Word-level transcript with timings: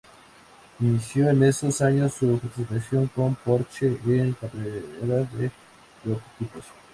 Inició 0.79 1.29
en 1.29 1.43
esos 1.43 1.79
años 1.81 2.15
su 2.15 2.39
participación 2.39 3.05
con 3.13 3.35
Porsche 3.35 3.99
en 4.07 4.33
carreras 4.33 5.31
de 5.37 5.51
prototipos. 6.03 6.65